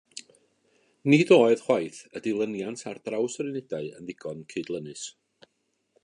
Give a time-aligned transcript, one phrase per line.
[1.13, 5.05] Nid oedd chwaith y dilyniant ar draws yr unedau yn ddigon cydlynnus